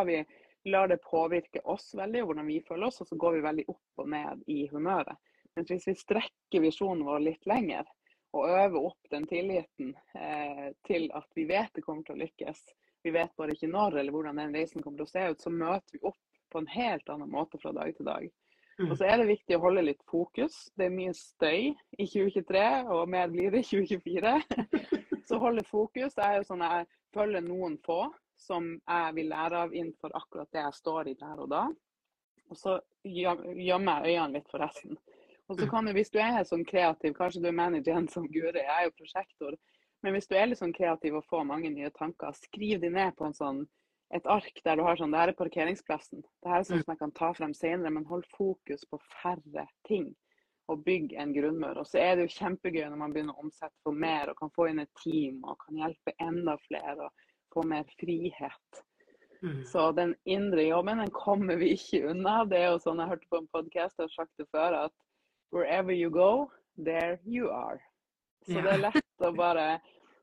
[0.04, 0.24] vi,
[0.64, 3.64] lar det påvirke oss veldig, og hvordan vi føler oss, og så går vi veldig
[3.70, 5.16] opp og ned i humøret.
[5.56, 7.86] Men hvis vi strekker visjonen vår litt lenger
[8.36, 12.60] og øver opp den tilliten eh, til at vi vet det kommer til å lykkes,
[13.06, 15.54] vi vet bare ikke når eller hvordan den reisen kommer til å se ut, så
[15.54, 16.20] møter vi opp
[16.52, 18.28] på en helt annen måte fra dag til dag.
[18.86, 20.68] Og så er det viktig å holde litt fokus.
[20.78, 22.64] Det er mye støy i 2023,
[22.94, 24.34] og mer blir det i 2024.
[25.28, 26.14] så holde fokus.
[26.14, 28.04] Det er jo sånn jeg følger noen få
[28.38, 31.64] som jeg vil lære av innenfor akkurat det jeg står i der og da.
[32.48, 34.94] Og så gjemmer jeg øynene litt for resten.
[35.48, 38.60] Og så kan du, hvis du er sånn kreativ, kanskje du er manageren som Guri,
[38.60, 39.56] jeg er jo prosjektor,
[40.04, 43.16] men hvis du er litt sånn kreativ og får mange nye tanker, skriv de ned
[43.18, 43.62] på en sånn
[44.14, 46.22] et ark der du har sånn Det her er parkeringsplassen.
[46.22, 46.84] Det her er sånn mm.
[46.86, 50.10] som jeg kan ta frem senere, men hold fokus på færre ting.
[50.68, 51.80] Og bygg en grunnmur.
[51.80, 54.52] Og så er det jo kjempegøy når man begynner å omsette for mer og kan
[54.56, 58.82] få inn et team og kan hjelpe enda flere og få mer frihet.
[59.42, 59.62] Mm.
[59.70, 62.42] Så den indre jobben den kommer vi ikke unna.
[62.48, 64.96] Det er jo sånn jeg hørte på en podkast og har sagt det før, at
[65.54, 67.80] wherever you go, there you are.
[68.48, 69.68] Så det er lett å bare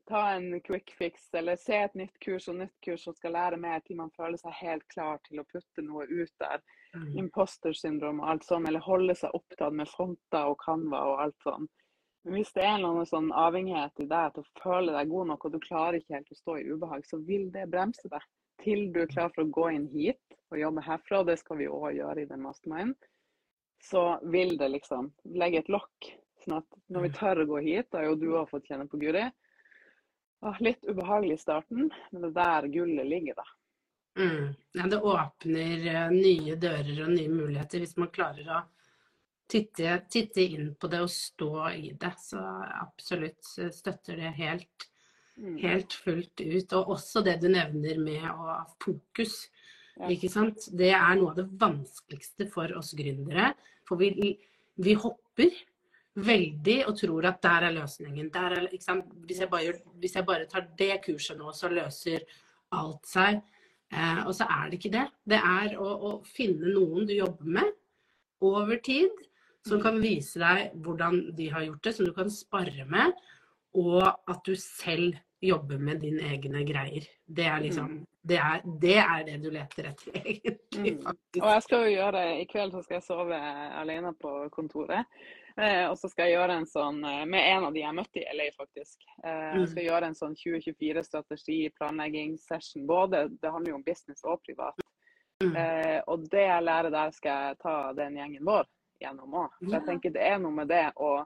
[0.09, 3.57] ta en quick fix eller se et nytt kurs og nytt kurs og skal lære
[3.61, 6.61] mer til man føler seg helt klar til å putte noe ut der.
[6.95, 7.09] Mm.
[7.23, 11.47] Imposter syndrom og alt sånt, eller holde seg opptatt med fonter og Canva og alt
[11.47, 11.71] sånt.
[12.25, 15.45] Men hvis det er noen sånn avhengighet i deg til å føle deg god nok,
[15.45, 18.23] og du klarer ikke helt å stå i ubehag, så vil det bremse deg
[18.63, 21.21] til du er klar for å gå inn hit og jobbe herfra.
[21.21, 22.95] Og det skal vi òg gjøre i den mastermind.
[23.83, 26.09] Så vil det liksom legge et lokk.
[26.41, 28.87] Sånn at når vi tør å gå hit, da har jo du òg fått kjenne
[28.89, 29.27] på Guri.
[30.61, 33.45] Litt ubehagelig i starten, men det er der gullet ligger, da.
[34.19, 34.53] Mm.
[34.71, 38.61] Ja, det åpner eh, nye dører og nye muligheter hvis man klarer å
[39.51, 42.13] titte, titte, inn på det og stå i det.
[42.21, 42.41] Så
[42.81, 44.87] absolutt støtter det helt,
[45.37, 45.57] mm.
[45.63, 46.77] helt fullt ut.
[46.79, 49.45] Og også det du nevner med å ha fokus.
[49.95, 50.09] Ja.
[50.11, 50.69] Ikke sant?
[50.71, 53.53] Det er noe av det vanskeligste for oss gründere.
[53.87, 54.33] For vi,
[54.81, 55.51] vi hopper
[56.15, 58.29] veldig og tror at der er løsningen.
[58.33, 62.23] Der er, hvis, jeg bare, hvis, jeg bare, tar det kurset nå, så løser
[62.75, 63.41] alt seg.
[63.93, 65.05] Eh, og så er det ikke det.
[65.35, 67.73] Det er å, å finne noen du jobber med
[68.45, 69.11] over tid
[69.65, 73.15] som kan vise deg hvordan de har gjort det, som du kan spare med,
[73.75, 77.05] og at du selv jobber med dine egne greier.
[77.25, 78.03] Det er liksom mm.
[78.21, 80.93] det er, det, er det du leter etter, egentlig.
[81.01, 81.41] Mm.
[81.41, 83.41] Og jeg skal jo gjøre det I kveld så skal jeg sove
[83.81, 85.09] alene på kontoret.
[85.61, 88.19] Eh, og så skal jeg gjøre en sånn eh, med en av de jeg møtte
[88.19, 89.05] i LA, faktisk.
[89.23, 89.87] Eh, jeg skal mm.
[89.87, 92.83] gjøre en sånn 2024-strategi, planleggingssession.
[92.89, 94.83] Både det handler jo om business og privat.
[95.43, 95.55] Mm.
[95.55, 98.67] Eh, og det jeg lærer der, skal jeg ta den gjengen vår
[99.03, 99.55] gjennom òg.
[99.67, 101.25] jeg tenker det er noe med det å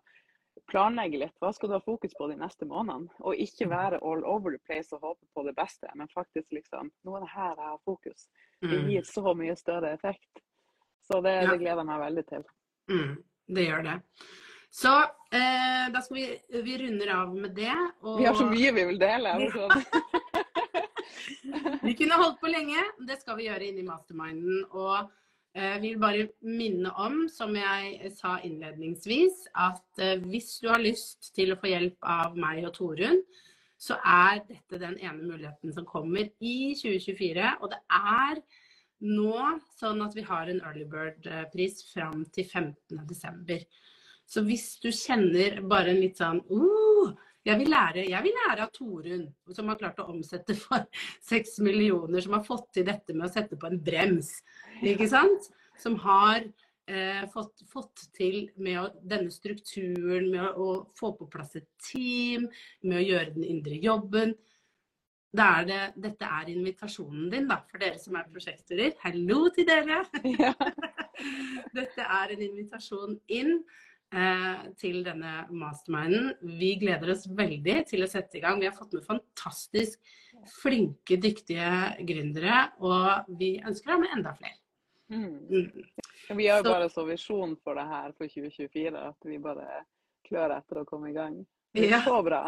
[0.69, 1.35] planlegge litt.
[1.41, 3.09] Hva skal du ha fokus på de neste månedene?
[3.25, 3.73] Og ikke mm.
[3.73, 7.25] være all over the place og håpe på det beste, men faktisk liksom Nå er
[7.25, 8.29] det her jeg har fokus.
[8.61, 10.41] Det gir så mye større effekt.
[11.07, 12.43] Så det, det gleder jeg meg veldig til.
[12.89, 13.13] Mm,
[13.49, 13.97] det gjør det.
[14.69, 14.91] Så
[15.33, 16.25] eh, da skal vi
[16.63, 17.75] Vi runder av med det.
[18.01, 18.19] Og...
[18.19, 19.33] Vi har så mye vi vil dele.
[21.87, 22.83] vi kunne holdt på lenge.
[23.07, 24.63] Det skal vi gjøre inn i masterminden.
[24.69, 25.09] Og
[25.57, 30.81] jeg vi vil bare minne om, som jeg sa innledningsvis, at eh, hvis du har
[30.83, 33.23] lyst til å få hjelp av meg og Torunn,
[33.79, 37.55] så er dette den ene muligheten som kommer i 2024.
[37.63, 38.41] Og det er
[39.05, 39.35] nå
[39.79, 43.63] sånn at vi har en early bird-pris fram til 15.12.
[44.29, 47.13] Så hvis du kjenner bare en litt sånn uh,
[47.47, 50.85] jeg vil, lære, jeg vil lære av Torunn, som har klart å omsette for
[51.31, 54.35] seks millioner, som har fått til dette med å sette på en brems.
[54.85, 55.47] Ikke sant?
[55.79, 61.29] Som har eh, fått, fått, til med å, denne strukturen, med å, å, få på
[61.31, 62.49] plass et team,
[62.83, 64.35] med å gjøre den indre jobben.
[65.37, 68.95] Er det, dette er invitasjonen din, da, for dere som er prosjektorer.
[69.03, 70.01] Hallo til dere!
[70.25, 70.55] Ja.
[71.77, 73.59] dette er en invitasjon inn
[74.09, 76.31] eh, til denne masterminden.
[76.57, 78.57] Vi gleder oss veldig til å sette i gang.
[78.57, 80.01] Vi har fått med fantastisk
[80.63, 81.69] flinke, dyktige
[82.09, 84.57] gründere, og vi ønsker å ha med enda flere.
[85.13, 85.39] Mm.
[85.45, 86.35] mm.
[86.41, 89.83] Vi har jo bare så visjon for det her for 2024, at vi bare
[90.25, 91.37] klør etter å komme i gang.
[91.77, 92.05] Det er ja.
[92.05, 92.47] så bra.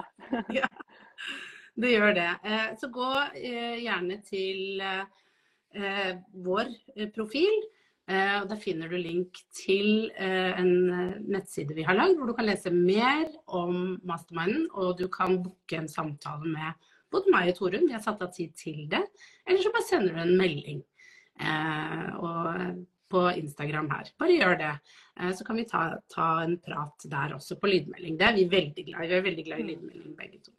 [0.49, 0.65] ja,
[1.79, 2.29] det gjør det.
[2.43, 6.73] Eh, så gå eh, gjerne til eh, vår
[7.15, 7.61] profil.
[8.11, 12.73] og Der finner du link til en nettside vi har lagd, hvor du kan lese
[12.73, 14.65] mer om masterminden.
[14.73, 17.87] Og du kan booke en samtale med både meg og Torunn.
[17.87, 18.99] Vi har satt av tid til det.
[19.47, 20.83] Eller så bare sender du en melding
[23.15, 24.11] på Instagram her.
[24.19, 24.73] Bare gjør det.
[25.37, 28.19] Så kan vi ta, ta, en prat der også på lydmelding.
[28.19, 29.13] Det er vi veldig glad i.
[29.13, 30.51] Vi er veldig glad i lydmelding begge to.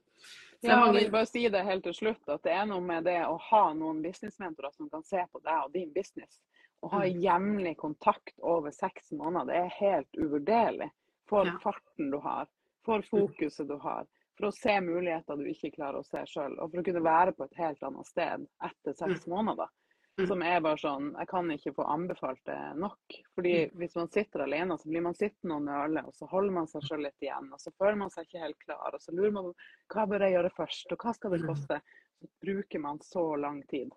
[0.62, 0.78] Ja.
[0.86, 3.34] Jeg vil bare si det helt til slutt, at det er noe med det å
[3.50, 6.38] ha noen businessmentorer som kan se på deg og din business.
[6.82, 7.20] Å ha mm.
[7.22, 10.90] jevnlig kontakt over seks måneder, det er helt uvurderlig.
[11.30, 11.56] For ja.
[11.62, 12.46] farten du har,
[12.86, 14.06] for fokuset du har,
[14.38, 16.54] for å se muligheter du ikke klarer å se sjøl.
[16.58, 19.30] Og for å kunne være på et helt annet sted etter seks mm.
[19.34, 19.70] måneder.
[20.18, 20.26] Mm.
[20.28, 23.16] Som er bare sånn Jeg kan ikke få anbefalt det nok.
[23.34, 23.78] Fordi mm.
[23.80, 26.84] hvis man sitter alene, så blir man sittende og nøle, og så holder man seg
[26.88, 27.48] sjøl litt igjen.
[27.52, 30.26] Og så føler man seg ikke helt klar, og så lurer man på hva bør
[30.26, 31.48] jeg gjøre først, og hva skal det mm.
[31.48, 31.80] koste?
[32.20, 33.92] Så bruker man så lang tid.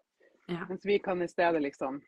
[0.47, 0.63] Ja.
[0.69, 1.99] Mens vi kan i stedet liksom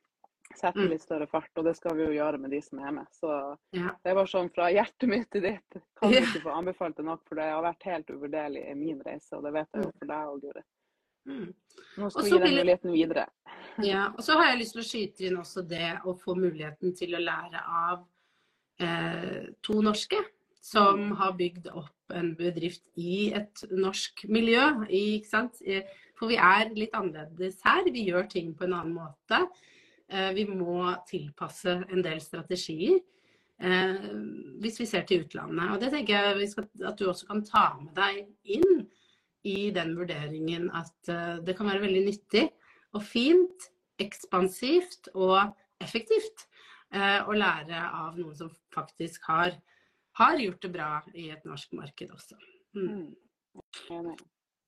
[0.55, 3.11] sette litt større fart, og det skal vi jo gjøre med de som er med.
[3.11, 3.31] Så
[3.75, 3.91] ja.
[4.03, 5.79] det var sånn fra hjertet mitt til ditt.
[5.99, 9.35] Kan ikke få anbefalt det nok, for det har vært helt uvurderlig i min reise,
[9.35, 10.65] og det vet jeg jo for deg òg, Guri.
[11.27, 11.49] Mm.
[11.99, 13.25] Nå skal vi gi den muligheten videre.
[13.85, 16.95] Ja, og så har jeg lyst til å skyte inn også det å få muligheten
[16.97, 18.01] til å lære av
[18.81, 20.19] eh, to norske
[20.67, 21.15] som mm.
[21.19, 24.63] har bygd opp en bedrift i et norsk miljø.
[24.89, 25.21] I,
[26.17, 27.87] For vi er litt annerledes her.
[27.93, 29.45] Vi gjør ting på en annen måte.
[30.09, 32.99] Eh, vi må tilpasse en del strategier.
[33.57, 34.09] Eh,
[34.61, 35.71] hvis vi ser til utlandet.
[35.73, 38.25] Og det tenker jeg skal, at du også kan ta med deg
[38.57, 38.87] inn
[39.47, 42.47] i den vurderingen at uh, det kan være veldig nyttig
[42.95, 43.69] og fint,
[44.01, 45.39] ekspansivt og
[45.83, 46.45] effektivt
[46.95, 49.55] uh, å lære av noen som faktisk har,
[50.19, 52.37] har, gjort det bra i et norsk marked også.
[52.77, 53.07] Mm.
[53.89, 54.11] mm.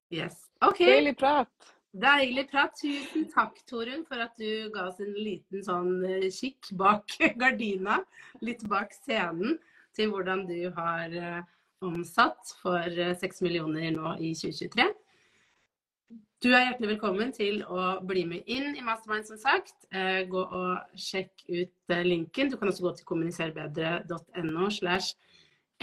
[0.10, 0.48] Yes.
[0.66, 0.96] Okay.
[0.96, 1.70] Deilig prat.
[1.94, 2.74] Deilig prat.
[2.78, 8.00] Tusen takk, Torunn, for at du ga oss en liten sånn eh, kikk bak gardina,
[8.46, 9.60] litt bak scenen,
[9.98, 11.14] til hvordan du har
[11.86, 14.88] omsatt for 6 eh, millioner nå i 2023.
[16.44, 19.76] Du er hjertelig velkommen til å bli med inn i Mastermind, som sagt.
[19.92, 22.48] Eh, gå og sjekk ut eh, linken.
[22.48, 25.18] Du kan også gå til kommuniserbedre.no slash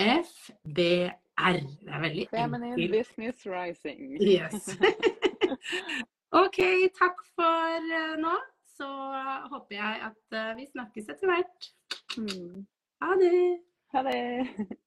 [0.00, 1.60] FBR.
[1.60, 4.16] Det er veldig Feminine Business Rising.
[4.16, 4.72] Yes.
[6.42, 6.62] OK,
[6.96, 7.92] takk for
[8.24, 8.32] nå.
[8.76, 8.88] Så
[9.52, 11.70] håper jeg at vi snakkes etter hvert.
[12.16, 12.66] Hmm.
[13.04, 13.44] Ha det.
[13.92, 14.80] Ha det.